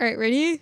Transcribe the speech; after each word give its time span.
All 0.00 0.06
right, 0.06 0.18
ready? 0.18 0.60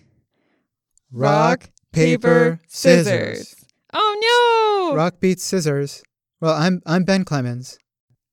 Rock, 1.13 1.71
paper, 1.93 2.61
scissors. 2.69 3.55
Oh 3.93 4.89
no! 4.91 4.97
Rock 4.97 5.21
beats 5.21 5.45
scissors. 5.45 6.03
Well, 6.41 6.55
I'm 6.55 6.83
I'm 6.87 7.05
Ben 7.05 7.25
Clemens, 7.25 7.79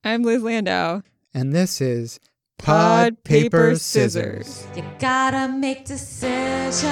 I'm 0.03 0.23
Liz 0.23 0.43
Landau. 0.43 1.01
and 1.33 1.53
this 1.53 1.81
is 1.81 2.19
Pod, 2.59 3.23
paper, 3.23 3.75
scissors. 3.75 4.67
You 4.75 4.83
gotta 4.99 5.51
make 5.51 5.85
decisions. 5.85 6.83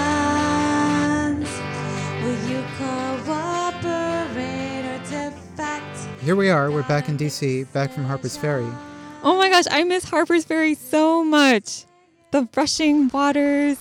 Will 2.24 2.50
you 2.50 2.64
cooperate 2.78 4.86
or 4.86 4.98
defect? 5.10 5.98
Here 6.22 6.36
we 6.36 6.50
are. 6.50 6.72
We're 6.72 6.84
back 6.84 7.10
in 7.10 7.18
DC, 7.18 7.72
back 7.74 7.92
from 7.92 8.06
Harper's 8.06 8.38
Ferry. 8.38 8.68
Oh 9.24 9.38
my 9.38 9.50
gosh, 9.50 9.66
I 9.70 9.84
miss 9.84 10.06
Harper's 10.06 10.46
Ferry 10.46 10.74
so 10.76 11.24
much. 11.24 11.86
The 12.32 12.48
rushing 12.56 13.10
waters, 13.10 13.78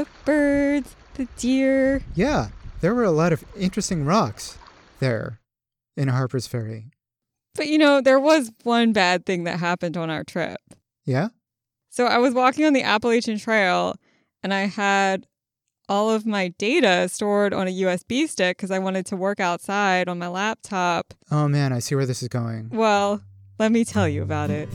the 0.00 0.06
birds, 0.24 0.96
the 1.14 1.28
deer. 1.36 2.02
Yeah, 2.14 2.48
there 2.80 2.94
were 2.94 3.04
a 3.04 3.10
lot 3.10 3.32
of 3.32 3.44
interesting 3.56 4.06
rocks 4.06 4.56
there 4.98 5.40
in 5.96 6.08
Harper's 6.08 6.46
Ferry. 6.46 6.86
But 7.54 7.66
you 7.66 7.76
know, 7.76 8.00
there 8.00 8.18
was 8.18 8.50
one 8.62 8.92
bad 8.92 9.26
thing 9.26 9.44
that 9.44 9.58
happened 9.58 9.96
on 9.98 10.08
our 10.08 10.24
trip. 10.24 10.60
Yeah? 11.04 11.28
So 11.90 12.06
I 12.06 12.18
was 12.18 12.32
walking 12.32 12.64
on 12.64 12.72
the 12.72 12.82
Appalachian 12.82 13.38
Trail 13.38 13.96
and 14.42 14.54
I 14.54 14.60
had 14.60 15.26
all 15.88 16.08
of 16.08 16.24
my 16.24 16.48
data 16.56 17.08
stored 17.08 17.52
on 17.52 17.66
a 17.66 17.70
USB 17.82 18.26
stick 18.26 18.56
because 18.56 18.70
I 18.70 18.78
wanted 18.78 19.04
to 19.06 19.16
work 19.16 19.40
outside 19.40 20.08
on 20.08 20.18
my 20.18 20.28
laptop. 20.28 21.12
Oh 21.30 21.48
man, 21.48 21.72
I 21.72 21.80
see 21.80 21.94
where 21.94 22.06
this 22.06 22.22
is 22.22 22.28
going. 22.28 22.70
Well, 22.70 23.20
let 23.58 23.70
me 23.70 23.84
tell 23.84 24.08
you 24.08 24.22
about 24.22 24.48
it. 24.50 24.68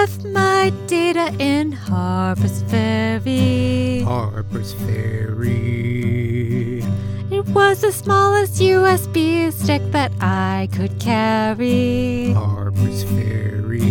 Left 0.00 0.22
my 0.26 0.70
data 0.86 1.34
in 1.40 1.72
Harper's 1.72 2.62
Ferry. 2.70 4.02
Harper's 4.02 4.72
Ferry. 4.74 6.04
It 7.32 7.44
was 7.48 7.80
the 7.80 7.90
smallest 7.90 8.60
USB 8.62 9.52
stick 9.52 9.82
that 9.90 10.12
I 10.20 10.68
could 10.72 11.00
carry. 11.00 12.32
Harper's 12.32 13.02
Ferry. 13.02 13.88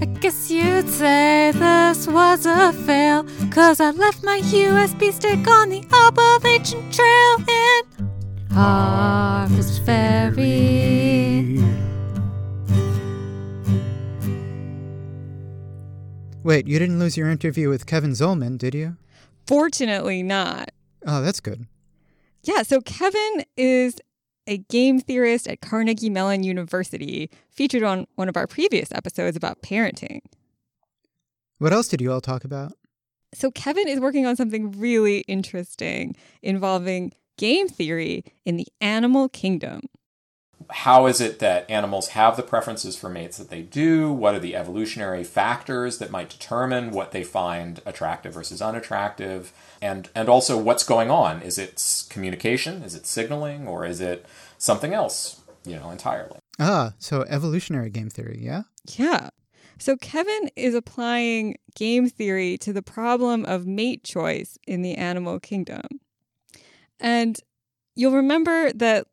I 0.00 0.06
guess 0.22 0.52
you'd 0.52 0.88
say 0.88 1.50
this 1.52 2.06
was 2.06 2.46
a 2.46 2.72
fail. 2.86 3.26
Cause 3.50 3.80
I 3.80 3.90
left 3.90 4.22
my 4.22 4.40
USB 4.40 5.12
stick 5.12 5.48
on 5.48 5.70
the 5.70 5.82
Appalachian 6.04 6.82
Trail 6.92 7.34
in 7.64 7.82
Harper's 8.52 9.78
Ferry. 9.80 11.63
Wait, 16.44 16.68
you 16.68 16.78
didn't 16.78 16.98
lose 16.98 17.16
your 17.16 17.30
interview 17.30 17.70
with 17.70 17.86
Kevin 17.86 18.10
Zollman, 18.10 18.58
did 18.58 18.74
you? 18.74 18.98
Fortunately, 19.46 20.22
not. 20.22 20.70
Oh, 21.06 21.22
that's 21.22 21.40
good. 21.40 21.66
Yeah, 22.42 22.62
so 22.62 22.82
Kevin 22.82 23.44
is 23.56 23.96
a 24.46 24.58
game 24.58 25.00
theorist 25.00 25.48
at 25.48 25.62
Carnegie 25.62 26.10
Mellon 26.10 26.42
University, 26.42 27.30
featured 27.50 27.82
on 27.82 28.06
one 28.16 28.28
of 28.28 28.36
our 28.36 28.46
previous 28.46 28.92
episodes 28.92 29.38
about 29.38 29.62
parenting. 29.62 30.20
What 31.56 31.72
else 31.72 31.88
did 31.88 32.02
you 32.02 32.12
all 32.12 32.20
talk 32.20 32.44
about? 32.44 32.74
So, 33.32 33.50
Kevin 33.50 33.88
is 33.88 33.98
working 33.98 34.26
on 34.26 34.36
something 34.36 34.72
really 34.72 35.20
interesting 35.20 36.14
involving 36.42 37.12
game 37.38 37.68
theory 37.68 38.22
in 38.44 38.56
the 38.56 38.68
animal 38.82 39.30
kingdom. 39.30 39.80
How 40.70 41.06
is 41.06 41.20
it 41.20 41.38
that 41.40 41.68
animals 41.70 42.08
have 42.08 42.36
the 42.36 42.42
preferences 42.42 42.96
for 42.96 43.08
mates 43.08 43.38
that 43.38 43.50
they 43.50 43.62
do? 43.62 44.12
What 44.12 44.34
are 44.34 44.38
the 44.38 44.56
evolutionary 44.56 45.24
factors 45.24 45.98
that 45.98 46.10
might 46.10 46.30
determine 46.30 46.90
what 46.90 47.12
they 47.12 47.22
find 47.22 47.80
attractive 47.84 48.34
versus 48.34 48.62
unattractive? 48.62 49.52
And 49.82 50.08
and 50.14 50.28
also 50.28 50.56
what's 50.56 50.84
going 50.84 51.10
on? 51.10 51.42
Is 51.42 51.58
it 51.58 52.06
communication? 52.08 52.82
Is 52.82 52.94
it 52.94 53.06
signaling? 53.06 53.66
Or 53.66 53.84
is 53.84 54.00
it 54.00 54.26
something 54.58 54.94
else, 54.94 55.42
you 55.64 55.76
know, 55.76 55.90
entirely? 55.90 56.38
Ah, 56.58 56.94
so 56.98 57.22
evolutionary 57.28 57.90
game 57.90 58.10
theory, 58.10 58.38
yeah? 58.40 58.62
Yeah. 58.96 59.30
So 59.78 59.96
Kevin 59.96 60.50
is 60.56 60.74
applying 60.74 61.56
game 61.74 62.08
theory 62.08 62.56
to 62.58 62.72
the 62.72 62.82
problem 62.82 63.44
of 63.44 63.66
mate 63.66 64.04
choice 64.04 64.56
in 64.66 64.82
the 64.82 64.94
animal 64.94 65.40
kingdom. 65.40 65.82
And 67.00 67.38
you'll 67.96 68.12
remember 68.12 68.72
that 68.72 69.06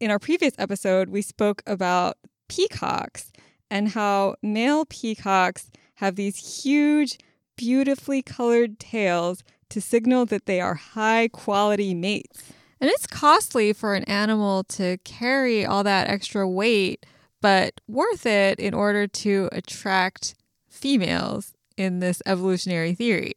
in 0.00 0.10
our 0.10 0.18
previous 0.18 0.54
episode, 0.58 1.08
we 1.08 1.22
spoke 1.22 1.62
about 1.66 2.18
peacocks 2.48 3.32
and 3.70 3.88
how 3.88 4.36
male 4.42 4.84
peacocks 4.84 5.70
have 5.96 6.16
these 6.16 6.64
huge, 6.64 7.18
beautifully 7.56 8.22
colored 8.22 8.78
tails 8.78 9.42
to 9.70 9.80
signal 9.80 10.26
that 10.26 10.46
they 10.46 10.60
are 10.60 10.74
high 10.74 11.28
quality 11.28 11.94
mates. 11.94 12.52
And 12.80 12.90
it's 12.90 13.06
costly 13.06 13.72
for 13.72 13.94
an 13.94 14.04
animal 14.04 14.64
to 14.64 14.98
carry 14.98 15.64
all 15.64 15.82
that 15.84 16.08
extra 16.08 16.48
weight 16.48 17.06
but 17.42 17.80
worth 17.86 18.26
it 18.26 18.58
in 18.58 18.74
order 18.74 19.06
to 19.06 19.48
attract 19.52 20.34
females 20.68 21.54
in 21.76 22.00
this 22.00 22.22
evolutionary 22.26 22.94
theory. 22.94 23.34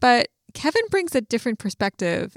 But 0.00 0.28
Kevin 0.54 0.82
brings 0.90 1.14
a 1.14 1.20
different 1.20 1.58
perspective. 1.58 2.36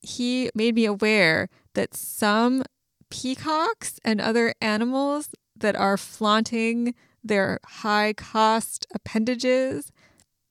He 0.00 0.50
made 0.54 0.74
me 0.74 0.86
aware 0.86 1.48
that 1.74 1.94
some 1.94 2.62
peacocks 3.10 3.98
and 4.04 4.20
other 4.20 4.54
animals 4.60 5.30
that 5.56 5.76
are 5.76 5.96
flaunting 5.96 6.94
their 7.22 7.60
high 7.64 8.12
cost 8.12 8.86
appendages, 8.94 9.92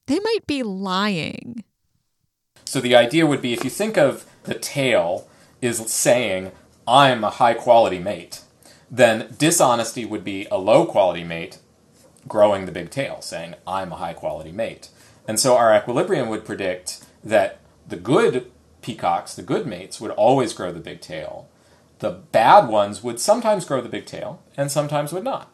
they 0.08 0.20
might 0.20 0.48
be 0.48 0.64
lying. 0.64 1.64
So 2.66 2.80
the 2.80 2.96
idea 2.96 3.26
would 3.26 3.42
be 3.42 3.54
if 3.54 3.64
you 3.64 3.70
think 3.70 3.98
of 3.98 4.26
the 4.44 4.54
tail 4.54 5.28
is 5.62 5.80
saying, 5.92 6.52
I'm 6.88 7.24
a 7.24 7.30
high 7.30 7.54
quality 7.54 8.00
mate, 8.00 8.42
then 8.90 9.36
dishonesty 9.38 10.06
would 10.06 10.24
be 10.24 10.48
a 10.52 10.58
low 10.58 10.86
quality 10.86 11.24
mate 11.24 11.60
growing 12.28 12.66
the 12.66 12.72
big 12.72 12.90
tail, 12.90 13.22
saying, 13.22 13.56
I'm 13.66 13.92
a 13.92 13.98
high 13.98 14.14
quality 14.14 14.52
mate. 14.52 14.90
And 15.28 15.40
so 15.40 15.58
our 15.58 15.76
equilibrium 15.76 16.30
would 16.30 16.46
predict 16.46 17.04
that 17.24 17.60
the 17.88 17.98
good 17.98 18.52
peacocks, 18.82 19.34
the 19.34 19.42
good 19.42 19.66
mates, 19.66 20.00
would 20.02 20.12
always 20.12 20.54
grow 20.54 20.72
the 20.72 20.80
big 20.80 21.02
tail. 21.02 21.48
The 22.00 22.12
bad 22.32 22.68
ones 22.68 23.04
would 23.04 23.20
sometimes 23.20 23.66
grow 23.66 23.82
the 23.82 23.90
big 23.90 24.06
tail 24.06 24.42
and 24.58 24.72
sometimes 24.72 25.14
would 25.14 25.24
not. 25.24 25.52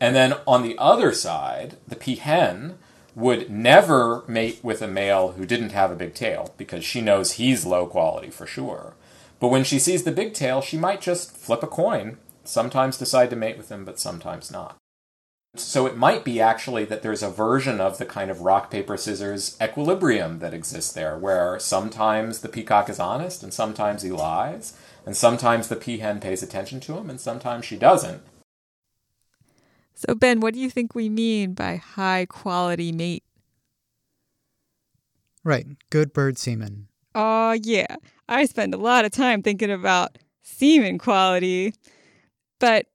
And 0.00 0.14
then 0.14 0.34
on 0.46 0.62
the 0.62 0.76
other 0.78 1.12
side, 1.12 1.76
the 1.88 1.96
peahen 1.96 2.74
would 3.14 3.50
never 3.50 4.22
mate 4.28 4.60
with 4.62 4.82
a 4.82 4.86
male 4.86 5.32
who 5.32 5.46
didn't 5.46 5.72
have 5.72 5.90
a 5.90 5.96
big 5.96 6.14
tail 6.14 6.54
because 6.58 6.84
she 6.84 7.00
knows 7.00 7.32
he's 7.32 7.64
low 7.64 7.86
quality 7.86 8.30
for 8.30 8.46
sure. 8.46 8.94
But 9.40 9.48
when 9.48 9.64
she 9.64 9.78
sees 9.78 10.04
the 10.04 10.12
big 10.12 10.34
tail, 10.34 10.60
she 10.60 10.76
might 10.76 11.00
just 11.00 11.36
flip 11.36 11.62
a 11.62 11.66
coin, 11.66 12.18
sometimes 12.44 12.98
decide 12.98 13.30
to 13.30 13.36
mate 13.36 13.56
with 13.56 13.70
him, 13.70 13.84
but 13.84 13.98
sometimes 13.98 14.50
not. 14.50 14.76
So 15.60 15.86
it 15.86 15.96
might 15.96 16.24
be 16.24 16.40
actually 16.40 16.84
that 16.86 17.02
there's 17.02 17.22
a 17.22 17.30
version 17.30 17.80
of 17.80 17.98
the 17.98 18.06
kind 18.06 18.30
of 18.30 18.40
rock, 18.42 18.70
paper, 18.70 18.96
scissors 18.96 19.56
equilibrium 19.60 20.38
that 20.40 20.54
exists 20.54 20.92
there, 20.92 21.16
where 21.18 21.58
sometimes 21.58 22.40
the 22.40 22.48
peacock 22.48 22.88
is 22.88 23.00
honest 23.00 23.42
and 23.42 23.52
sometimes 23.52 24.02
he 24.02 24.10
lies, 24.10 24.76
and 25.04 25.16
sometimes 25.16 25.68
the 25.68 25.76
peahen 25.76 26.20
pays 26.20 26.42
attention 26.42 26.80
to 26.80 26.96
him 26.96 27.10
and 27.10 27.20
sometimes 27.20 27.64
she 27.64 27.76
doesn't. 27.76 28.22
So, 29.94 30.14
Ben, 30.14 30.40
what 30.40 30.52
do 30.52 30.60
you 30.60 30.68
think 30.68 30.94
we 30.94 31.08
mean 31.08 31.54
by 31.54 31.76
high 31.76 32.26
quality 32.26 32.92
mate? 32.92 33.24
Right, 35.42 35.66
good 35.90 36.12
bird 36.12 36.38
semen. 36.38 36.88
Oh, 37.14 37.52
yeah. 37.52 37.96
I 38.28 38.44
spend 38.44 38.74
a 38.74 38.78
lot 38.78 39.06
of 39.06 39.12
time 39.12 39.42
thinking 39.42 39.70
about 39.70 40.18
semen 40.42 40.98
quality. 40.98 41.72
But 42.58 42.86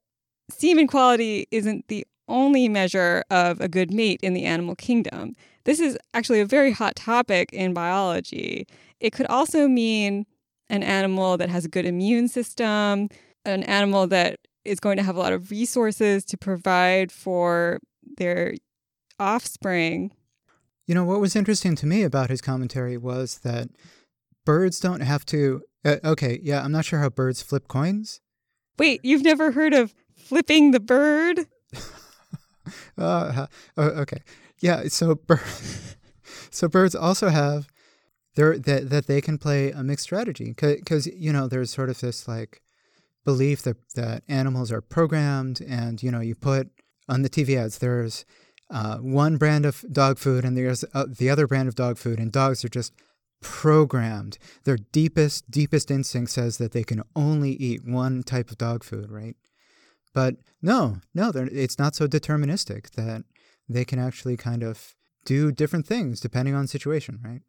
semen 0.50 0.86
quality 0.86 1.48
isn't 1.50 1.88
the 1.88 2.06
only 2.28 2.68
measure 2.68 3.24
of 3.30 3.60
a 3.60 3.68
good 3.68 3.92
mate 3.92 4.20
in 4.22 4.34
the 4.34 4.44
animal 4.44 4.74
kingdom. 4.74 5.34
This 5.64 5.80
is 5.80 5.98
actually 6.14 6.40
a 6.40 6.46
very 6.46 6.72
hot 6.72 6.96
topic 6.96 7.50
in 7.52 7.74
biology. 7.74 8.66
It 9.00 9.12
could 9.12 9.26
also 9.26 9.68
mean 9.68 10.26
an 10.68 10.82
animal 10.82 11.36
that 11.36 11.50
has 11.50 11.64
a 11.64 11.68
good 11.68 11.86
immune 11.86 12.28
system, 12.28 13.08
an 13.44 13.62
animal 13.64 14.06
that 14.08 14.38
is 14.64 14.80
going 14.80 14.96
to 14.96 15.02
have 15.02 15.16
a 15.16 15.18
lot 15.18 15.32
of 15.32 15.50
resources 15.50 16.24
to 16.24 16.36
provide 16.36 17.12
for 17.12 17.78
their 18.16 18.54
offspring. 19.18 20.12
You 20.86 20.94
know, 20.94 21.04
what 21.04 21.20
was 21.20 21.36
interesting 21.36 21.76
to 21.76 21.86
me 21.86 22.02
about 22.02 22.30
his 22.30 22.40
commentary 22.40 22.96
was 22.96 23.38
that 23.40 23.68
birds 24.44 24.80
don't 24.80 25.00
have 25.00 25.24
to. 25.26 25.62
Uh, 25.84 25.96
okay, 26.04 26.40
yeah, 26.42 26.62
I'm 26.62 26.72
not 26.72 26.84
sure 26.84 26.98
how 26.98 27.08
birds 27.08 27.42
flip 27.42 27.68
coins. 27.68 28.20
Wait, 28.78 29.00
you've 29.04 29.22
never 29.22 29.52
heard 29.52 29.74
of 29.74 29.94
flipping 30.16 30.70
the 30.70 30.80
bird? 30.80 31.46
Uh, 32.96 33.46
oh, 33.76 33.88
okay, 33.88 34.22
yeah. 34.60 34.84
So, 34.88 35.14
bir- 35.26 35.40
so 36.50 36.68
birds 36.68 36.94
also 36.94 37.28
have 37.28 37.68
their 38.34 38.58
that 38.58 38.90
that 38.90 39.06
they 39.06 39.20
can 39.20 39.38
play 39.38 39.70
a 39.70 39.82
mixed 39.82 40.04
strategy 40.04 40.54
because 40.58 41.06
you 41.06 41.32
know 41.32 41.48
there's 41.48 41.70
sort 41.70 41.90
of 41.90 42.00
this 42.00 42.26
like 42.28 42.62
belief 43.24 43.62
that 43.62 43.76
that 43.94 44.22
animals 44.28 44.72
are 44.72 44.80
programmed, 44.80 45.60
and 45.60 46.02
you 46.02 46.10
know, 46.10 46.20
you 46.20 46.34
put 46.34 46.70
on 47.08 47.22
the 47.22 47.30
TV 47.30 47.56
ads 47.56 47.78
there's 47.78 48.24
uh, 48.70 48.96
one 48.98 49.36
brand 49.36 49.66
of 49.66 49.84
dog 49.92 50.18
food 50.18 50.44
and 50.44 50.56
there's 50.56 50.84
uh, 50.94 51.04
the 51.06 51.28
other 51.28 51.46
brand 51.46 51.68
of 51.68 51.74
dog 51.74 51.98
food, 51.98 52.18
and 52.18 52.32
dogs 52.32 52.64
are 52.64 52.68
just 52.68 52.92
programmed. 53.42 54.38
Their 54.64 54.78
deepest, 54.92 55.50
deepest 55.50 55.90
instinct 55.90 56.30
says 56.30 56.58
that 56.58 56.72
they 56.72 56.84
can 56.84 57.02
only 57.14 57.52
eat 57.52 57.84
one 57.84 58.22
type 58.22 58.50
of 58.50 58.58
dog 58.58 58.84
food, 58.84 59.10
right? 59.10 59.36
But 60.14 60.36
no, 60.60 60.98
no, 61.14 61.32
it's 61.34 61.78
not 61.78 61.94
so 61.94 62.06
deterministic 62.06 62.90
that 62.92 63.24
they 63.68 63.84
can 63.84 63.98
actually 63.98 64.36
kind 64.36 64.62
of 64.62 64.94
do 65.24 65.52
different 65.52 65.86
things 65.86 66.20
depending 66.20 66.54
on 66.54 66.66
situation, 66.66 67.20
right? 67.24 67.40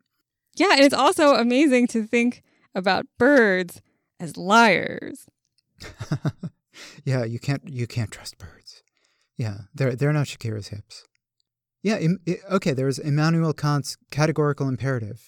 Yeah, 0.56 0.74
and 0.74 0.82
it's 0.82 0.94
also 0.94 1.36
amazing 1.36 1.88
to 1.88 2.04
think 2.04 2.44
about 2.76 3.06
birds 3.18 3.82
as 4.20 4.38
liars. 4.38 5.28
yeah, 7.06 7.24
you 7.24 7.40
can't 7.40 7.68
you 7.68 7.88
can't 7.88 8.12
trust 8.12 8.38
birds. 8.38 8.84
Yeah, 9.38 9.58
they're 9.74 9.96
they're 9.96 10.14
not 10.14 10.28
Shakira's 10.28 10.70
hips. 10.70 11.06
Yeah, 11.82 11.98
Im, 11.98 12.20
okay. 12.50 12.72
There's 12.72 13.00
Immanuel 13.00 13.54
Kant's 13.54 13.98
categorical 14.12 14.68
imperative. 14.68 15.22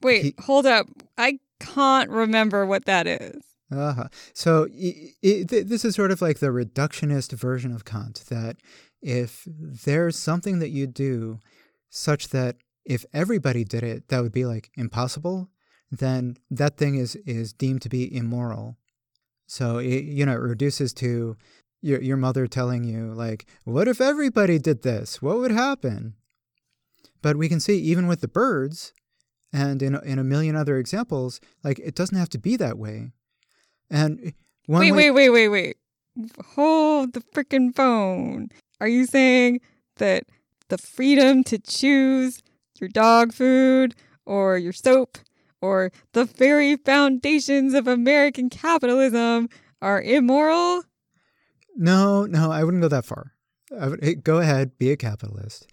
Wait, 0.00 0.22
he, 0.22 0.34
hold 0.38 0.66
up. 0.66 0.86
I 1.18 1.38
can't 1.58 2.10
remember 2.10 2.66
what 2.66 2.84
that 2.84 3.06
is. 3.06 3.42
Uh-huh. 3.72 4.08
So 4.34 4.68
it, 4.70 5.14
it, 5.22 5.68
this 5.68 5.84
is 5.84 5.94
sort 5.94 6.10
of 6.10 6.20
like 6.20 6.40
the 6.40 6.48
reductionist 6.48 7.32
version 7.32 7.72
of 7.72 7.84
Kant 7.84 8.24
that 8.28 8.56
if 9.00 9.46
there's 9.48 10.18
something 10.18 10.58
that 10.58 10.70
you 10.70 10.86
do 10.86 11.40
such 11.88 12.28
that 12.28 12.56
if 12.84 13.04
everybody 13.12 13.64
did 13.64 13.82
it, 13.82 14.08
that 14.08 14.22
would 14.22 14.32
be 14.32 14.44
like 14.44 14.70
impossible, 14.76 15.48
then 15.90 16.36
that 16.50 16.76
thing 16.76 16.96
is 16.96 17.16
is 17.26 17.52
deemed 17.52 17.82
to 17.82 17.88
be 17.88 18.14
immoral. 18.14 18.76
So 19.46 19.78
it, 19.78 20.04
you 20.04 20.24
know, 20.24 20.32
it 20.32 20.40
reduces 20.40 20.92
to 20.94 21.36
your 21.80 22.00
your 22.00 22.16
mother 22.16 22.46
telling 22.46 22.84
you 22.84 23.12
like, 23.12 23.46
"What 23.64 23.88
if 23.88 24.00
everybody 24.00 24.58
did 24.58 24.82
this? 24.82 25.20
What 25.20 25.38
would 25.38 25.50
happen?" 25.50 26.14
But 27.20 27.36
we 27.36 27.48
can 27.48 27.60
see 27.60 27.78
even 27.78 28.06
with 28.06 28.20
the 28.20 28.28
birds, 28.28 28.92
and 29.52 29.82
in 29.82 29.94
in 29.96 30.18
a 30.18 30.24
million 30.24 30.56
other 30.56 30.78
examples, 30.78 31.40
like 31.62 31.78
it 31.78 31.94
doesn't 31.94 32.16
have 32.18 32.30
to 32.30 32.38
be 32.38 32.56
that 32.56 32.78
way. 32.78 33.12
And 33.92 34.32
wait, 34.66 34.90
way- 34.90 35.10
wait, 35.10 35.10
wait, 35.10 35.30
wait, 35.30 35.48
wait. 35.48 35.76
Hold 36.54 37.12
the 37.12 37.20
freaking 37.20 37.74
phone. 37.74 38.48
Are 38.80 38.88
you 38.88 39.06
saying 39.06 39.60
that 39.96 40.24
the 40.68 40.78
freedom 40.78 41.44
to 41.44 41.58
choose 41.58 42.42
your 42.80 42.88
dog 42.88 43.32
food 43.32 43.94
or 44.26 44.58
your 44.58 44.72
soap 44.72 45.18
or 45.60 45.92
the 46.12 46.24
very 46.24 46.76
foundations 46.76 47.74
of 47.74 47.86
American 47.86 48.50
capitalism 48.50 49.48
are 49.80 50.02
immoral? 50.02 50.82
No, 51.76 52.24
no, 52.26 52.50
I 52.50 52.64
wouldn't 52.64 52.82
go 52.82 52.88
that 52.88 53.04
far. 53.04 53.32
I 53.78 53.88
Would, 53.88 54.24
go 54.24 54.38
ahead, 54.38 54.76
be 54.78 54.90
a 54.90 54.96
capitalist. 54.96 55.66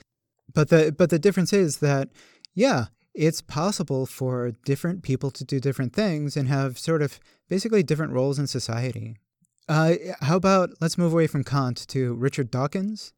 But 0.53 0.69
the 0.69 0.93
but 0.97 1.09
the 1.09 1.19
difference 1.19 1.53
is 1.53 1.77
that 1.77 2.09
yeah, 2.53 2.85
it's 3.19 3.41
possible 3.41 4.05
for 4.05 4.51
different 4.63 5.03
people 5.03 5.29
to 5.29 5.43
do 5.43 5.59
different 5.59 5.93
things 5.93 6.37
and 6.37 6.47
have 6.47 6.79
sort 6.79 7.01
of 7.01 7.19
basically 7.49 7.83
different 7.83 8.13
roles 8.13 8.39
in 8.39 8.47
society. 8.47 9.17
Uh, 9.67 9.95
how 10.21 10.37
about 10.37 10.69
let's 10.79 10.97
move 10.97 11.11
away 11.11 11.27
from 11.27 11.43
Kant 11.43 11.85
to 11.89 12.13
Richard 12.13 12.49
Dawkins? 12.49 13.11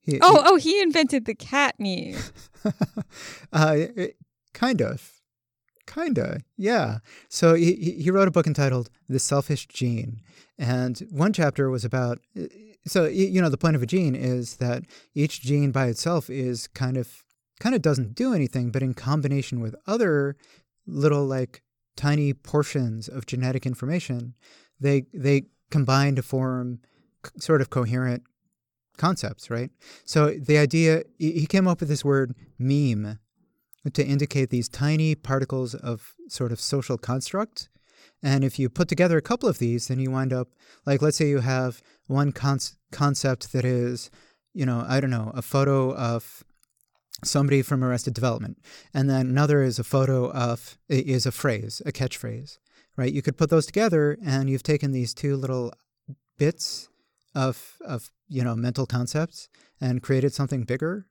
He, 0.00 0.20
oh, 0.22 0.34
he, 0.34 0.40
oh, 0.44 0.56
he 0.56 0.80
invented 0.80 1.24
the 1.24 1.34
cat 1.34 1.74
meme. 1.80 2.14
uh, 3.52 3.78
kind 4.54 4.80
of. 4.80 5.14
Kinda, 5.88 6.42
yeah. 6.56 6.98
So 7.28 7.54
he, 7.54 7.74
he 7.74 8.10
wrote 8.10 8.28
a 8.28 8.30
book 8.30 8.46
entitled 8.46 8.88
The 9.08 9.18
Selfish 9.18 9.66
Gene. 9.66 10.20
And 10.58 10.98
one 11.10 11.32
chapter 11.32 11.70
was 11.70 11.84
about 11.84 12.20
so 12.86 13.04
you 13.04 13.42
know 13.42 13.48
the 13.48 13.58
point 13.58 13.76
of 13.76 13.82
a 13.82 13.86
gene 13.86 14.14
is 14.14 14.56
that 14.56 14.84
each 15.14 15.40
gene 15.40 15.70
by 15.72 15.86
itself 15.86 16.30
is 16.30 16.68
kind 16.68 16.96
of 16.96 17.24
kind 17.60 17.74
of 17.74 17.82
doesn't 17.82 18.14
do 18.14 18.32
anything 18.34 18.70
but 18.70 18.82
in 18.82 18.94
combination 18.94 19.60
with 19.60 19.74
other 19.86 20.36
little 20.86 21.24
like 21.24 21.62
tiny 21.96 22.32
portions 22.32 23.08
of 23.08 23.26
genetic 23.26 23.66
information 23.66 24.34
they 24.80 25.04
they 25.12 25.42
combine 25.70 26.14
to 26.14 26.22
form 26.22 26.80
sort 27.38 27.60
of 27.60 27.70
coherent 27.70 28.22
concepts 28.96 29.50
right 29.50 29.70
so 30.04 30.30
the 30.30 30.58
idea 30.58 31.02
he 31.18 31.46
came 31.46 31.68
up 31.68 31.80
with 31.80 31.88
this 31.88 32.04
word 32.04 32.34
meme 32.58 33.18
to 33.90 34.04
indicate 34.04 34.50
these 34.50 34.68
tiny 34.68 35.14
particles 35.14 35.74
of 35.74 36.14
sort 36.28 36.52
of 36.52 36.60
social 36.60 36.98
construct. 36.98 37.68
And 38.22 38.44
if 38.44 38.58
you 38.58 38.68
put 38.68 38.88
together 38.88 39.16
a 39.16 39.22
couple 39.22 39.48
of 39.48 39.58
these, 39.58 39.88
then 39.88 40.00
you 40.00 40.10
wind 40.10 40.32
up 40.32 40.48
like, 40.86 41.02
let's 41.02 41.16
say 41.16 41.28
you 41.28 41.40
have 41.40 41.82
one 42.06 42.32
con- 42.32 42.58
concept 42.90 43.52
that 43.52 43.64
is, 43.64 44.10
you 44.52 44.66
know, 44.66 44.84
I 44.88 45.00
don't 45.00 45.10
know, 45.10 45.30
a 45.34 45.42
photo 45.42 45.94
of 45.94 46.42
somebody 47.24 47.62
from 47.62 47.82
Arrested 47.82 48.14
Development, 48.14 48.58
and 48.94 49.08
then 49.08 49.28
another 49.28 49.62
is 49.62 49.78
a 49.78 49.84
photo 49.84 50.30
of 50.30 50.78
is 50.88 51.26
a 51.26 51.32
phrase, 51.32 51.82
a 51.84 51.92
catchphrase, 51.92 52.58
right? 52.96 53.12
You 53.12 53.22
could 53.22 53.36
put 53.36 53.50
those 53.50 53.66
together, 53.66 54.18
and 54.24 54.48
you've 54.48 54.62
taken 54.62 54.92
these 54.92 55.14
two 55.14 55.36
little 55.36 55.72
bits 56.38 56.88
of 57.34 57.76
of 57.84 58.10
you 58.28 58.42
know 58.42 58.56
mental 58.56 58.86
concepts 58.86 59.48
and 59.80 60.02
created 60.02 60.32
something 60.32 60.64
bigger 60.64 61.06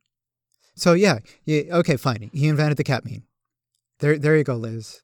so 0.77 0.93
yeah, 0.93 1.19
yeah, 1.43 1.63
okay, 1.71 1.97
fine. 1.97 2.29
He 2.33 2.47
invented 2.47 2.77
the 2.77 2.83
cat 2.83 3.03
meme. 3.03 3.23
There, 3.99 4.17
there 4.17 4.37
you 4.37 4.43
go, 4.43 4.55
Liz. 4.55 5.01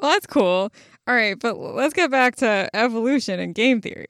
Well, 0.00 0.12
that's 0.12 0.26
cool. 0.26 0.70
All 1.08 1.14
right, 1.14 1.36
but 1.38 1.58
let's 1.58 1.94
get 1.94 2.12
back 2.12 2.36
to 2.36 2.70
evolution 2.72 3.40
and 3.40 3.54
game 3.54 3.80
theory. 3.80 4.06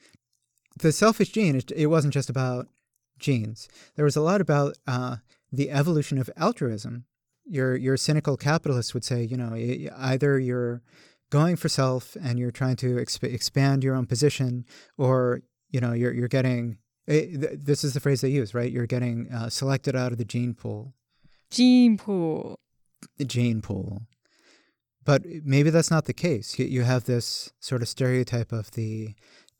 The 0.78 0.92
selfish 0.92 1.30
gene, 1.30 1.56
it, 1.56 1.72
it 1.74 1.86
wasn't 1.86 2.12
just 2.12 2.28
about 2.28 2.68
genes. 3.18 3.66
There 3.96 4.04
was 4.04 4.16
a 4.16 4.20
lot 4.20 4.42
about 4.42 4.76
uh, 4.86 5.16
the 5.52 5.70
evolution 5.70 6.18
of 6.18 6.30
altruism. 6.36 7.04
Your 7.44 7.76
your 7.76 7.96
cynical 7.96 8.36
capitalist 8.36 8.92
would 8.92 9.04
say, 9.04 9.22
you 9.22 9.36
know, 9.36 9.54
either 9.96 10.38
you're 10.38 10.82
going 11.30 11.56
for 11.56 11.68
self 11.68 12.16
and 12.20 12.38
you're 12.38 12.50
trying 12.50 12.76
to 12.76 12.96
exp- 12.96 13.22
expand 13.22 13.84
your 13.84 13.94
own 13.94 14.06
position, 14.06 14.64
or 14.98 15.42
you 15.70 15.80
know, 15.80 15.92
you're 15.92 16.12
you're 16.12 16.28
getting. 16.28 16.78
This 17.06 17.84
is 17.84 17.94
the 17.94 18.00
phrase 18.00 18.20
they 18.20 18.30
use, 18.30 18.52
right? 18.52 18.72
You're 18.72 18.86
getting 18.86 19.30
uh, 19.32 19.48
selected 19.48 19.94
out 19.94 20.10
of 20.10 20.18
the 20.18 20.24
gene 20.24 20.54
pool. 20.54 20.92
Gene 21.50 21.96
pool. 21.96 22.58
The 23.18 23.24
gene 23.24 23.62
pool. 23.62 24.02
But 25.04 25.22
maybe 25.44 25.70
that's 25.70 25.90
not 25.90 26.06
the 26.06 26.12
case. 26.12 26.58
You, 26.58 26.66
you 26.66 26.82
have 26.82 27.04
this 27.04 27.52
sort 27.60 27.80
of 27.80 27.88
stereotype 27.88 28.50
of 28.50 28.72
the 28.72 29.14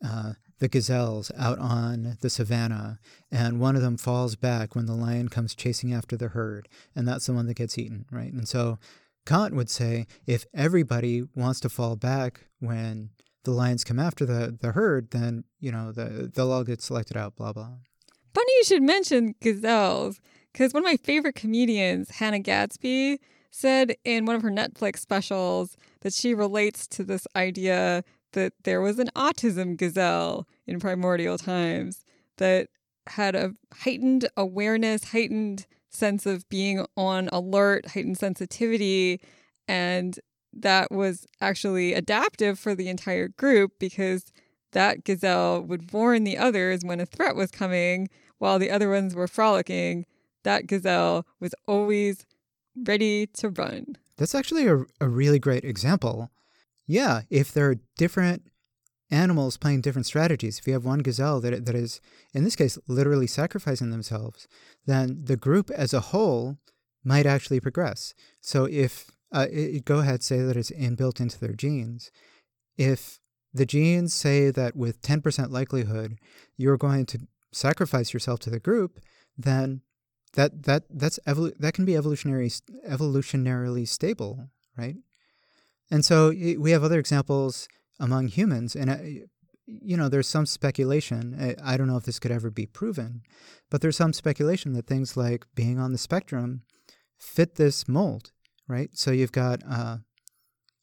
uh, 0.05 0.32
the 0.58 0.69
gazelles 0.69 1.31
out 1.37 1.58
on 1.58 2.17
the 2.20 2.31
savannah, 2.31 2.98
and 3.31 3.60
one 3.60 3.77
of 3.77 3.82
them 3.82 3.96
falls 3.96 4.36
back 4.36 4.75
when 4.75 4.86
the 4.86 4.94
lion 4.94 5.29
comes 5.29 5.55
chasing 5.55 5.93
after 5.93 6.17
the 6.17 6.29
herd, 6.29 6.69
and 6.94 7.06
that's 7.06 7.27
the 7.27 7.32
one 7.32 7.46
that 7.46 7.55
gets 7.56 7.79
eaten, 7.79 8.06
right? 8.10 8.32
And 8.32 8.48
so 8.48 8.79
Kant 9.27 9.55
would 9.55 9.69
say 9.69 10.06
if 10.27 10.46
everybody 10.55 11.25
wants 11.34 11.60
to 11.60 11.69
fall 11.69 11.96
back 11.96 12.46
when 12.60 13.10
the 13.44 13.51
lions 13.51 13.84
come 13.84 13.98
after 13.98 14.25
the, 14.25 14.56
the 14.60 14.72
herd, 14.72 15.10
then 15.10 15.44
you 15.60 15.72
know 15.72 15.93
the, 15.93 16.31
they'll 16.34 16.53
all 16.53 16.65
get 16.65 16.81
selected 16.81 17.17
out. 17.17 17.36
Blah 17.36 17.53
blah. 17.53 17.72
Funny 18.34 18.53
you 18.56 18.65
should 18.65 18.82
mention 18.82 19.34
gazelles 19.41 20.20
because 20.53 20.72
one 20.72 20.82
of 20.82 20.86
my 20.86 20.96
favorite 20.96 21.34
comedians, 21.34 22.10
Hannah 22.10 22.39
Gadsby, 22.39 23.19
said 23.51 23.96
in 24.05 24.27
one 24.27 24.36
of 24.36 24.43
her 24.43 24.51
Netflix 24.51 24.98
specials 24.98 25.77
that 26.01 26.13
she 26.13 26.34
relates 26.34 26.86
to 26.89 27.05
this 27.05 27.27
idea 27.34 28.05
that 28.36 28.52
there 28.64 28.82
was 28.82 28.98
an 28.98 29.08
autism 29.16 29.76
gazelle 29.76 30.46
in 30.66 30.78
primordial 30.78 31.38
times 31.38 32.05
that 32.36 32.69
had 33.06 33.34
a 33.34 33.55
heightened 33.72 34.28
awareness, 34.36 35.12
heightened 35.12 35.66
sense 35.88 36.26
of 36.26 36.46
being 36.50 36.84
on 36.98 37.28
alert, 37.32 37.86
heightened 37.88 38.19
sensitivity, 38.19 39.20
and 39.66 40.20
that 40.52 40.90
was 40.93 41.26
actually 41.40 41.94
adaptive 41.94 42.58
for 42.58 42.74
the 42.74 42.88
entire 42.88 43.28
group 43.28 43.72
because 43.81 44.26
that 44.72 45.02
gazelle 45.05 45.62
would 45.62 45.93
warn 45.93 46.24
the 46.24 46.36
others 46.36 46.84
when 46.84 47.00
a 47.00 47.06
threat 47.06 47.34
was 47.34 47.50
coming 47.50 48.08
while 48.36 48.58
the 48.58 48.70
other 48.70 48.90
ones 48.90 49.14
were 49.14 49.26
frolicking 49.26 50.05
that 50.43 50.66
gazelle 50.66 51.26
was 51.40 51.55
always 51.66 52.26
ready 52.76 53.26
to 53.26 53.48
run. 53.48 53.96
That's 54.19 54.34
actually 54.34 54.66
a, 54.66 54.84
a 55.00 55.08
really 55.08 55.38
great 55.38 55.64
example. 55.64 56.31
Yeah, 56.86 57.22
if 57.31 57.52
there 57.52 57.70
are 57.70 57.81
different 57.96 58.50
animals 59.10 59.56
playing 59.56 59.81
different 59.81 60.06
strategies, 60.06 60.58
if 60.58 60.66
you 60.66 60.72
have 60.72 60.84
one 60.84 61.00
gazelle 61.00 61.40
that, 61.40 61.64
that 61.64 61.74
is, 61.74 62.00
in 62.34 62.44
this 62.44 62.56
case, 62.56 62.78
literally 62.86 63.26
sacrificing 63.26 63.90
themselves, 63.90 64.46
then 64.84 65.20
the 65.24 65.36
group 65.36 65.70
as 65.70 65.93
a 65.93 66.00
whole 66.00 66.58
might 67.05 67.26
actually 67.26 67.60
progress. 67.60 68.14
So 68.40 68.64
if, 68.64 69.10
uh, 69.32 69.46
it, 69.50 69.84
go 69.84 69.98
ahead, 69.98 70.22
say 70.22 70.40
that 70.43 70.56
it's 70.56 70.70
inbuilt 70.70 71.20
into 71.20 71.38
their 71.38 71.52
genes. 71.52 72.10
If 72.76 73.20
the 73.52 73.66
genes 73.66 74.12
say 74.12 74.50
that 74.50 74.76
with 74.76 75.02
10% 75.02 75.50
likelihood 75.50 76.19
you're 76.56 76.76
going 76.76 77.06
to 77.06 77.20
sacrifice 77.52 78.12
yourself 78.12 78.40
to 78.40 78.50
the 78.50 78.60
group, 78.60 79.00
then 79.36 79.82
that 80.34 80.64
that 80.64 80.84
that's 80.90 81.19
evol- 81.26 81.56
that 81.58 81.72
can 81.72 81.84
be 81.84 81.96
evolutionary 81.96 82.50
evolutionarily 82.86 83.88
stable, 83.88 84.50
right? 84.76 84.96
And 85.90 86.05
so 86.05 86.31
we 86.31 86.70
have 86.72 86.84
other 86.84 86.98
examples 86.98 87.69
among 88.00 88.28
humans, 88.28 88.74
and 88.74 89.26
you 89.66 89.96
know, 89.96 90.08
there's 90.08 90.28
some 90.28 90.46
speculation. 90.46 91.36
I, 91.40 91.74
I 91.74 91.76
don't 91.76 91.88
know 91.88 91.96
if 91.96 92.05
this 92.05 92.19
could 92.19 92.31
ever 92.31 92.50
be 92.50 92.66
proven, 92.66 93.22
but 93.70 93.81
there's 93.81 93.96
some 93.96 94.12
speculation 94.12 94.72
that 94.74 94.86
things 94.86 95.16
like 95.16 95.44
being 95.55 95.78
on 95.78 95.93
the 95.93 95.98
spectrum 95.98 96.62
fit 97.19 97.56
this 97.56 97.88
mold, 97.88 98.32
right? 98.69 98.90
So 98.93 99.10
you've 99.10 99.32
got 99.32 99.62
uh, 99.69 99.98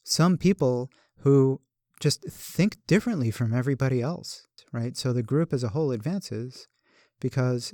some 0.02 0.36
people 0.36 0.90
who 1.20 1.60
just 2.00 2.24
think 2.28 2.76
differently 2.86 3.30
from 3.30 3.54
everybody 3.54 4.02
else, 4.02 4.46
right? 4.72 4.96
So 4.96 5.12
the 5.12 5.22
group 5.22 5.52
as 5.52 5.64
a 5.64 5.68
whole 5.68 5.90
advances 5.90 6.68
because 7.20 7.72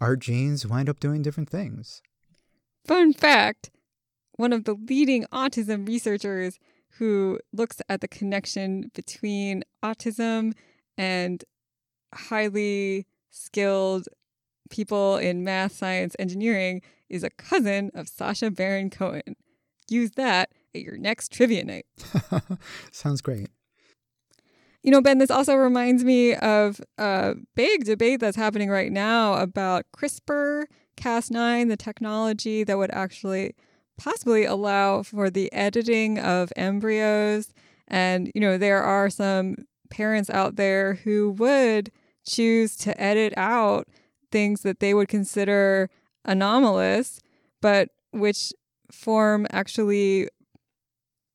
our 0.00 0.16
genes 0.16 0.66
wind 0.66 0.88
up 0.88 0.98
doing 0.98 1.22
different 1.22 1.50
things. 1.50 2.02
Fun 2.84 3.12
fact 3.12 3.70
one 4.38 4.52
of 4.52 4.64
the 4.64 4.74
leading 4.74 5.24
autism 5.32 5.86
researchers 5.86 6.58
who 6.92 7.38
looks 7.52 7.82
at 7.88 8.00
the 8.00 8.08
connection 8.08 8.90
between 8.94 9.64
autism 9.84 10.54
and 10.96 11.44
highly 12.14 13.06
skilled 13.30 14.08
people 14.70 15.16
in 15.16 15.44
math, 15.44 15.72
science, 15.72 16.14
engineering 16.18 16.80
is 17.08 17.24
a 17.24 17.30
cousin 17.30 17.90
of 17.94 18.08
Sacha 18.08 18.50
Baron 18.50 18.90
Cohen. 18.90 19.36
Use 19.88 20.12
that 20.12 20.50
at 20.74 20.82
your 20.82 20.96
next 20.96 21.32
trivia 21.32 21.64
night. 21.64 21.86
Sounds 22.92 23.20
great. 23.20 23.48
You 24.84 24.92
know, 24.92 25.00
Ben, 25.00 25.18
this 25.18 25.30
also 25.30 25.56
reminds 25.56 26.04
me 26.04 26.34
of 26.36 26.80
a 26.96 27.34
big 27.56 27.84
debate 27.84 28.20
that's 28.20 28.36
happening 28.36 28.70
right 28.70 28.92
now 28.92 29.34
about 29.34 29.86
CRISPR 29.96 30.66
Cas9, 30.96 31.68
the 31.68 31.76
technology 31.76 32.62
that 32.62 32.78
would 32.78 32.92
actually 32.92 33.56
possibly 33.98 34.44
allow 34.44 35.02
for 35.02 35.28
the 35.28 35.52
editing 35.52 36.18
of 36.18 36.52
embryos. 36.56 37.52
And, 37.86 38.30
you 38.34 38.40
know, 38.40 38.56
there 38.56 38.82
are 38.82 39.10
some 39.10 39.56
parents 39.90 40.30
out 40.30 40.56
there 40.56 40.94
who 40.94 41.30
would 41.32 41.90
choose 42.26 42.76
to 42.76 42.98
edit 43.00 43.34
out 43.36 43.88
things 44.30 44.62
that 44.62 44.80
they 44.80 44.94
would 44.94 45.08
consider 45.08 45.90
anomalous, 46.24 47.20
but 47.60 47.88
which 48.12 48.52
form 48.90 49.46
actually 49.50 50.28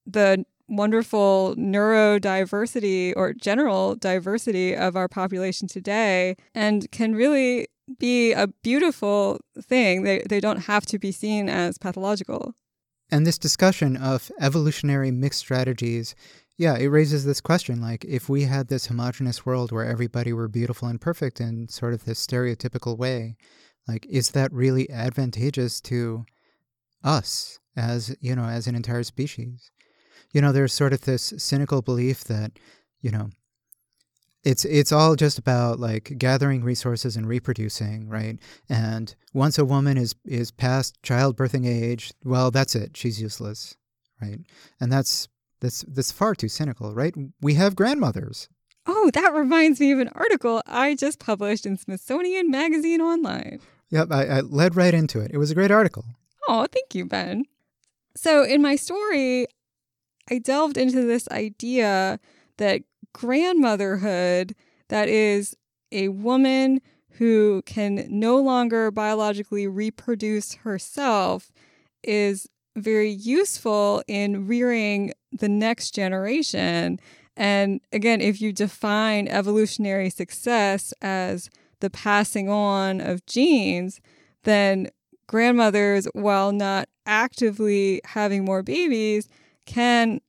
the 0.06 0.46
wonderful 0.76 1.56
neurodiversity 1.58 3.14
or 3.16 3.34
general 3.34 3.96
diversity 3.96 4.76
of 4.76 4.96
our 4.96 5.08
population 5.08 5.68
today 5.68 6.36
and 6.54 6.90
can 6.92 7.16
really 7.16 7.68
be 8.00 8.34
a 8.34 8.48
beautiful 8.48 9.40
thing. 9.62 10.04
They, 10.04 10.24
they 10.30 10.40
don't 10.40 10.62
have 10.62 10.86
to 10.88 11.00
be 11.00 11.12
seen 11.12 11.50
as 11.50 11.78
pathological. 11.78 12.54
And 13.12 13.28
this 13.28 13.38
discussion 13.38 13.98
of 13.98 14.32
evolutionary 14.40 15.12
mixed 15.12 15.40
strategies, 15.40 16.16
yeah, 16.58 16.76
it 16.78 16.88
raises 16.88 17.26
this 17.26 17.42
question 17.42 17.82
like, 17.82 18.06
if 18.06 18.30
we 18.30 18.44
had 18.44 18.68
this 18.68 18.88
homogenous 18.88 19.46
world 19.46 19.72
where 19.72 19.86
everybody 19.86 20.34
were 20.34 20.48
beautiful 20.48 20.88
and 20.88 21.00
perfect 21.00 21.42
in 21.42 21.68
sort 21.68 21.94
of 21.94 22.06
this 22.06 22.26
stereotypical 22.26 22.98
way, 22.98 23.36
like, 23.88 24.06
is 24.10 24.32
that 24.32 24.54
really 24.54 24.90
advantageous 24.90 25.82
to 25.82 26.26
us 27.04 27.60
as, 27.76 28.16
you 28.22 28.36
know, 28.36 28.46
as 28.46 28.66
an 28.66 28.76
entire 28.76 29.04
species? 29.04 29.72
You 30.32 30.42
know, 30.42 30.52
there's 30.52 30.74
sort 30.74 30.94
of 30.94 31.02
this 31.02 31.34
cynical 31.38 31.82
belief 31.82 32.24
that, 32.26 32.54
you 33.02 33.12
know, 33.12 33.30
it's 34.44 34.66
it's 34.66 34.92
all 34.92 35.16
just 35.16 35.38
about 35.38 35.80
like 35.80 36.14
gathering 36.18 36.64
resources 36.64 37.16
and 37.16 37.28
reproducing, 37.28 38.10
right? 38.10 38.38
And 38.70 39.16
once 39.34 39.58
a 39.58 39.66
woman 39.66 39.98
is 39.98 40.16
is 40.26 40.52
past 40.52 41.02
childbirthing 41.02 41.66
age, 41.66 42.14
well, 42.24 42.52
that's 42.52 42.76
it. 42.76 42.98
She's 42.98 43.22
useless, 43.22 43.76
right? 44.22 44.40
And 44.80 44.92
that's 44.92 45.28
that's 45.62 45.86
that's 45.88 46.12
far 46.12 46.36
too 46.36 46.50
cynical, 46.50 46.94
right? 46.94 47.16
We 47.42 47.54
have 47.54 47.76
grandmothers. 47.76 48.50
Oh, 48.86 49.10
that 49.14 49.34
reminds 49.34 49.80
me 49.80 49.94
of 49.94 50.00
an 50.00 50.10
article 50.14 50.62
I 50.68 50.96
just 50.96 51.20
published 51.20 51.66
in 51.66 51.78
Smithsonian 51.78 52.52
Magazine 52.52 53.00
Online. 53.00 53.62
Yep, 53.92 54.12
I, 54.12 54.26
I 54.26 54.40
led 54.42 54.76
right 54.76 54.94
into 54.94 55.22
it. 55.22 55.32
It 55.34 55.38
was 55.38 55.52
a 55.52 55.56
great 55.56 55.72
article. 55.72 56.04
Oh, 56.50 56.68
thank 56.70 56.94
you, 56.94 57.06
Ben. 57.06 57.46
So, 58.16 58.44
in 58.44 58.62
my 58.62 58.76
story, 58.76 59.48
I 60.30 60.40
delved 60.40 60.78
into 60.78 61.04
this 61.04 61.28
idea 61.30 62.20
that 62.58 62.82
grandmotherhood, 63.14 64.56
that 64.90 65.10
is, 65.10 65.56
a 65.92 66.08
woman 66.10 66.82
who 67.18 67.62
can 67.66 68.08
no 68.10 68.38
longer 68.38 68.90
biologically 68.90 69.68
reproduce 69.68 70.56
herself, 70.56 71.52
is 72.04 72.50
very 72.76 73.12
useful 73.12 74.02
in 74.08 74.48
rearing 74.48 75.14
the 75.32 75.50
next 75.50 75.92
generation. 75.92 77.00
And 77.38 77.82
again, 77.92 78.22
if 78.22 78.42
you 78.42 78.52
define 78.52 79.28
evolutionary 79.28 80.10
success 80.10 80.94
as 81.02 81.50
the 81.80 81.90
passing 81.90 82.50
on 82.50 83.02
of 83.02 83.26
genes, 83.26 84.00
then 84.44 84.90
grandmothers, 85.28 86.08
while 86.14 86.52
not 86.52 86.90
actively 87.06 88.02
having 88.06 88.46
more 88.46 88.64
babies, 88.64 89.28
can 89.66 90.22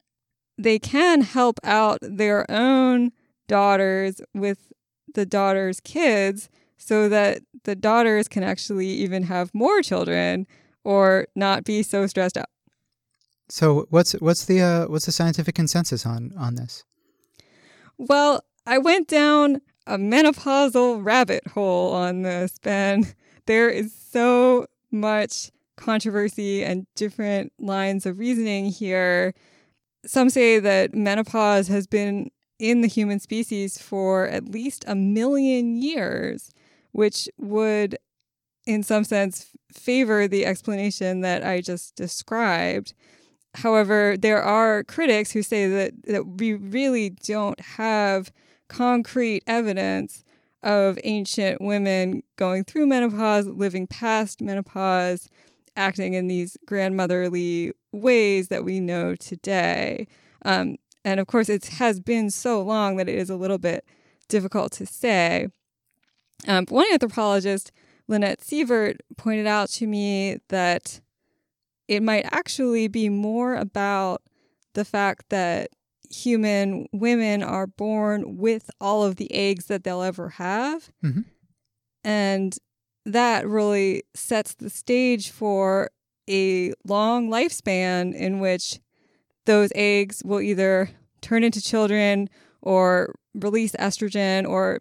they 0.57 0.79
can 0.79 1.23
help 1.23 1.59
out 1.65 1.99
their 2.01 2.49
own 2.51 3.13
daughters 3.49 4.21
with 4.33 4.73
the 5.15 5.27
daughters' 5.27 5.81
kids 5.81 6.49
so 6.77 7.09
that 7.09 7.43
the 7.65 7.75
daughters 7.75 8.29
can 8.29 8.43
actually 8.43 8.89
even 8.89 9.25
have 9.25 9.53
more 9.55 9.83
children 9.83 10.47
or 10.85 11.27
not 11.35 11.65
be 11.65 11.83
so 11.83 12.07
stressed 12.07 12.37
out. 12.37 12.51
So 13.49 13.87
what's 13.91 14.13
what's 14.13 14.45
the 14.45 14.61
uh, 14.61 14.85
what's 14.87 15.07
the 15.07 15.13
scientific 15.13 15.55
consensus 15.55 16.07
on 16.07 16.33
on 16.39 16.55
this? 16.55 16.85
Well, 17.99 18.45
I 18.67 18.79
went 18.79 19.09
down 19.09 19.61
a 19.87 19.99
menopausal 19.99 21.05
rabbit 21.05 21.47
hole 21.49 21.93
on 21.93 22.23
this, 22.23 22.59
Ben. 22.63 23.15
There 23.47 23.69
is 23.69 23.95
so 23.95 24.67
much 24.91 25.51
controversy 25.77 26.65
and 26.65 26.87
different 26.95 27.53
lines 27.59 28.07
of 28.07 28.19
reasoning 28.19 28.67
here. 28.67 29.35
Some 30.07 30.31
say 30.31 30.59
that 30.59 30.95
menopause 30.95 31.69
has 31.69 31.87
been 31.87 32.31
in 32.59 32.81
the 32.81 32.89
human 32.89 33.21
species 33.21 33.79
for 33.79 34.27
at 34.29 34.49
least 34.49 34.85
a 34.87 34.95
million 34.95 35.77
years, 35.77 36.51
which 36.93 37.29
would, 37.39 37.99
in 38.67 38.83
some 38.83 39.05
sense, 39.05 39.51
favor 39.73 40.29
the 40.29 40.47
explanation 40.47 41.21
that 41.23 41.45
I 41.45 41.61
just 41.61 41.97
described. 41.97 42.95
However, 43.55 44.17
there 44.17 44.43
are 44.43 44.85
critics 44.85 45.33
who 45.33 45.43
say 45.43 45.69
that, 45.69 45.93
that 46.07 46.27
we 46.39 46.55
really 46.55 47.11
don't 47.11 47.61
have 47.61 48.33
concrete 48.69 49.43
evidence 49.47 50.25
of 50.63 50.99
ancient 51.05 51.61
women 51.61 52.23
going 52.37 52.65
through 52.65 52.87
menopause, 52.87 53.47
living 53.47 53.87
past 53.87 54.41
menopause, 54.41 55.29
acting 55.77 56.15
in 56.15 56.29
these 56.29 56.57
grandmotherly 56.67 57.73
ways 57.93 58.49
that 58.49 58.65
we 58.65 58.81
know 58.81 59.15
today. 59.15 60.07
Um, 60.45 60.77
and 61.05 61.21
of 61.21 61.27
course, 61.27 61.49
it 61.49 61.67
has 61.67 62.01
been 62.01 62.31
so 62.31 62.63
long 62.63 62.97
that 62.97 63.09
it 63.09 63.17
is 63.17 63.31
a 63.31 63.37
little 63.37 63.59
bit 63.59 63.85
difficult 64.29 64.73
to 64.73 64.87
say. 64.87 65.49
Um, 66.47 66.67
one 66.69 66.87
anthropologist, 66.93 67.73
Lynette 68.09 68.41
Sievert, 68.41 68.97
pointed 69.17 69.47
out 69.47 69.69
to 69.71 69.87
me 69.87 70.39
that 70.49 71.01
it 71.89 72.03
might 72.03 72.27
actually 72.33 72.89
be 72.89 73.09
more 73.09 73.55
about 73.55 74.23
the 74.75 74.85
fact 74.85 75.27
that 75.29 75.71
human 76.11 76.87
women 76.93 77.43
are 77.43 77.67
born 77.67 78.37
with 78.37 78.71
all 78.81 79.05
of 79.05 79.17
the 79.17 79.33
eggs 79.33 79.67
that 79.67 79.85
they'll 79.85 80.03
ever 80.03 80.31
have. 80.31 80.91
Mm-hmm. 81.05 81.21
And 82.03 82.57
that 83.05 83.47
really 83.47 84.03
sets 84.15 84.55
the 84.55 84.71
stage 84.71 85.31
for 85.31 85.91
a 86.29 86.73
long 86.87 87.29
lifespan 87.29 88.15
in 88.15 88.41
which 88.41 88.81
those 89.47 89.71
eggs 89.75 90.23
will 90.25 90.41
either 90.41 90.91
turn 91.21 91.45
into 91.45 91.61
children 91.61 92.29
or 92.63 93.15
release 93.35 93.73
estrogen 93.73 94.49
or 94.49 94.81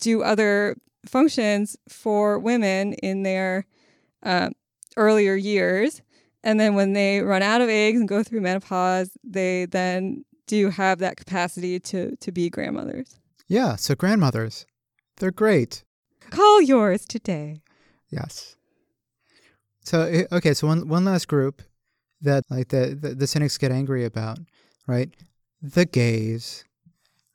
do 0.00 0.22
other 0.22 0.76
functions 1.06 1.76
for 1.88 2.38
women 2.38 2.94
in 2.94 3.22
their 3.22 3.64
uh, 4.22 4.50
earlier 4.96 5.34
years. 5.34 6.02
And 6.42 6.58
then 6.58 6.74
when 6.74 6.92
they 6.92 7.20
run 7.20 7.42
out 7.42 7.60
of 7.60 7.68
eggs 7.68 7.98
and 7.98 8.08
go 8.08 8.22
through 8.22 8.40
menopause, 8.40 9.10
they 9.22 9.66
then 9.66 10.24
do 10.46 10.70
have 10.70 10.98
that 10.98 11.16
capacity 11.16 11.80
to, 11.80 12.16
to 12.16 12.32
be 12.32 12.50
grandmothers. 12.50 13.18
Yeah, 13.48 13.76
so 13.76 13.94
grandmothers, 13.94 14.66
they're 15.16 15.30
great. 15.30 15.84
Call 16.30 16.62
yours 16.62 17.06
today. 17.06 17.62
Yes. 18.10 18.56
So 19.84 20.02
eh, 20.02 20.24
okay, 20.32 20.54
so 20.54 20.66
one 20.66 20.88
one 20.88 21.04
last 21.04 21.28
group 21.28 21.62
that 22.20 22.44
like 22.50 22.68
the, 22.68 22.96
the 23.00 23.14
the 23.14 23.26
cynics 23.26 23.58
get 23.58 23.70
angry 23.70 24.04
about, 24.04 24.38
right? 24.86 25.10
The 25.62 25.84
gays, 25.84 26.64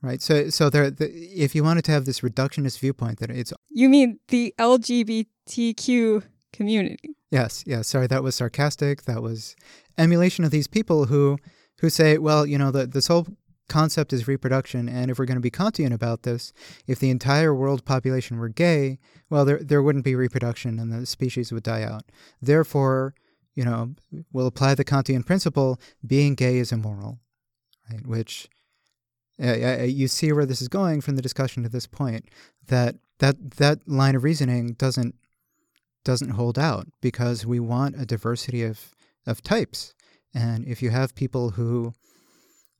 right? 0.01 0.21
So 0.21 0.49
so 0.49 0.69
there, 0.69 0.91
the, 0.91 1.09
if 1.09 1.55
you 1.55 1.63
wanted 1.63 1.85
to 1.85 1.91
have 1.91 2.05
this 2.05 2.21
reductionist 2.21 2.79
viewpoint 2.79 3.19
that 3.19 3.29
it's 3.29 3.53
You 3.69 3.89
mean 3.89 4.19
the 4.27 4.53
LGBTQ 4.59 6.23
community? 6.53 7.15
yes, 7.31 7.63
yes. 7.65 7.87
Sorry, 7.87 8.07
that 8.07 8.23
was 8.23 8.35
sarcastic. 8.35 9.03
That 9.03 9.21
was 9.21 9.55
emulation 9.97 10.43
of 10.45 10.51
these 10.51 10.67
people 10.67 11.05
who 11.05 11.37
who 11.79 11.89
say, 11.89 12.17
well, 12.17 12.45
you 12.45 12.57
know, 12.57 12.69
the, 12.71 12.85
this 12.85 13.07
whole 13.07 13.27
concept 13.71 14.11
is 14.11 14.27
reproduction, 14.27 14.89
and 14.89 15.09
if 15.09 15.17
we're 15.17 15.25
going 15.25 15.37
to 15.37 15.41
be 15.41 15.49
Kantian 15.49 15.93
about 15.93 16.23
this, 16.23 16.51
if 16.87 16.99
the 16.99 17.09
entire 17.09 17.55
world 17.55 17.85
population 17.85 18.37
were 18.37 18.49
gay, 18.49 18.99
well, 19.29 19.45
there 19.45 19.59
there 19.63 19.81
wouldn't 19.81 20.03
be 20.03 20.13
reproduction, 20.13 20.77
and 20.77 20.91
the 20.91 21.05
species 21.05 21.51
would 21.51 21.63
die 21.63 21.83
out. 21.83 22.03
Therefore, 22.41 23.15
you 23.55 23.63
know, 23.63 23.95
we'll 24.31 24.47
apply 24.47 24.75
the 24.75 24.83
Kantian 24.83 25.25
principle: 25.25 25.79
being 26.05 26.35
gay 26.35 26.57
is 26.57 26.71
immoral, 26.71 27.19
right? 27.89 28.05
Which 28.05 28.49
uh, 29.41 29.83
you 29.83 30.07
see 30.07 30.33
where 30.33 30.45
this 30.45 30.61
is 30.61 30.67
going 30.67 30.99
from 31.01 31.15
the 31.15 31.21
discussion 31.21 31.63
to 31.63 31.69
this 31.69 31.87
point. 31.87 32.25
That 32.67 32.97
that 33.19 33.51
that 33.51 33.87
line 33.87 34.15
of 34.15 34.23
reasoning 34.25 34.73
doesn't 34.73 35.15
doesn't 36.03 36.31
hold 36.31 36.59
out 36.59 36.87
because 36.99 37.45
we 37.45 37.59
want 37.59 37.99
a 37.99 38.05
diversity 38.05 38.63
of 38.63 38.93
of 39.25 39.41
types, 39.41 39.93
and 40.33 40.67
if 40.67 40.83
you 40.83 40.89
have 40.89 41.15
people 41.15 41.51
who 41.51 41.93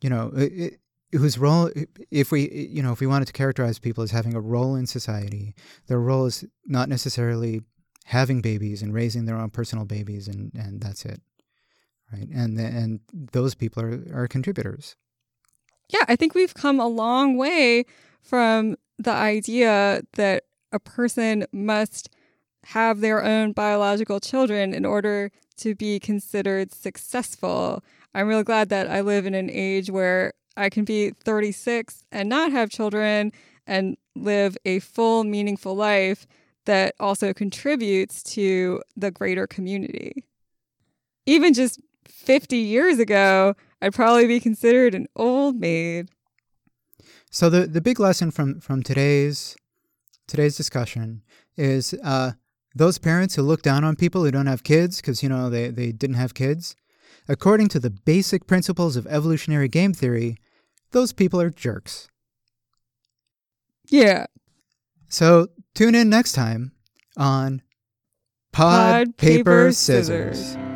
you 0.02 0.10
know, 0.10 0.32
it, 0.36 0.80
whose 1.14 1.38
role, 1.38 1.70
if 2.10 2.32
we, 2.32 2.50
you 2.72 2.82
know, 2.82 2.92
if 2.92 3.00
we 3.00 3.08
wanted 3.08 3.26
to 3.26 3.34
characterize 3.34 3.80
people 3.80 4.04
as 4.04 4.12
having 4.12 4.34
a 4.34 4.42
role 4.42 4.76
in 4.76 4.88
society, 4.88 5.54
their 5.88 6.00
role 6.00 6.26
is 6.26 6.46
not 6.66 6.90
necessarily 6.90 7.62
having 8.06 8.42
babies 8.42 8.82
and 8.82 8.94
raising 8.94 9.26
their 9.26 9.38
own 9.38 9.50
personal 9.50 9.86
babies, 9.86 10.28
and 10.28 10.52
and 10.56 10.82
that's 10.82 11.06
it, 11.06 11.22
right? 12.12 12.28
And 12.34 12.60
and 12.60 13.00
those 13.14 13.56
people 13.56 13.84
are 13.84 14.04
are 14.14 14.28
contributors. 14.28 14.96
Yeah, 15.90 16.06
I 16.08 16.16
think 16.16 16.34
we've 16.34 16.54
come 16.54 16.80
a 16.80 16.88
long 16.88 17.38
way 17.38 17.86
from 18.22 18.78
the 18.98 19.12
idea 19.12 20.02
that 20.14 20.44
a 20.72 20.80
person 20.80 21.46
must 21.52 22.10
have 22.64 23.02
their 23.02 23.24
own 23.24 23.52
biological 23.52 24.20
children 24.20 24.74
in 24.74 24.86
order 24.86 25.32
to 25.58 25.76
be 25.76 26.00
considered 26.00 26.72
successful 26.72 27.84
I'm 28.14 28.28
really 28.28 28.44
glad 28.44 28.70
that 28.70 28.90
I 28.90 29.02
live 29.02 29.26
in 29.26 29.34
an 29.34 29.50
age 29.50 29.90
where 29.90 30.34
I 30.58 30.70
can 30.70 30.86
be 30.86 31.12
36 31.12 32.04
and 32.12 32.30
not 32.30 32.52
have 32.52 32.70
children 32.70 33.32
and 33.66 33.98
live 34.16 34.58
a 34.66 34.80
full, 34.80 35.24
meaningful 35.24 35.76
life 35.76 36.28
that 36.66 36.94
also 37.00 37.34
contributes 37.34 38.22
to 38.24 38.82
the 38.96 39.12
greater 39.12 39.48
community. 39.48 40.24
Even 41.26 41.54
just 41.54 41.80
50 42.08 42.58
years 42.58 43.00
ago, 43.00 43.56
I'd 43.82 43.94
probably 43.94 44.28
be 44.28 44.40
considered 44.40 44.94
an 44.94 45.08
old 45.16 45.56
maid. 45.56 46.10
So 47.32 47.50
the, 47.50 47.66
the 47.66 47.82
big 47.82 48.00
lesson 48.00 48.32
from, 48.32 48.60
from 48.60 48.84
today's 48.84 49.56
today's 50.28 50.56
discussion 50.56 51.24
is 51.58 51.94
uh, 52.04 52.32
those 52.74 52.98
parents 52.98 53.36
who 53.36 53.42
look 53.42 53.62
down 53.62 53.84
on 53.84 53.96
people 53.98 54.24
who 54.24 54.32
don't 54.32 54.46
have 54.46 54.64
kids 54.64 55.02
because 55.02 55.22
you 55.22 55.28
know 55.28 55.50
they, 55.50 55.70
they 55.70 55.92
didn't 55.92 56.16
have 56.16 56.34
kids 56.34 56.76
According 57.32 57.70
to 57.70 57.80
the 57.80 57.90
basic 57.90 58.46
principles 58.46 58.98
of 58.98 59.08
evolutionary 59.08 59.70
game 59.70 59.94
theory, 59.94 60.36
those 60.92 61.14
people 61.14 61.40
are 61.40 61.50
jerks. 61.50 62.10
Yeah. 63.90 64.26
So 65.08 65.48
tune 65.74 65.96
in 65.96 66.10
next 66.10 66.34
time 66.34 66.74
on 67.16 67.62
Pod, 68.52 69.08
Pod 69.08 69.18
Paper, 69.18 69.38
Paper, 69.38 69.72
Scissors. 69.72 70.40
Scissors. 70.40 70.71